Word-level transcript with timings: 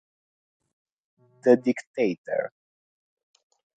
The 1.43 1.57
Dictator 1.57 2.49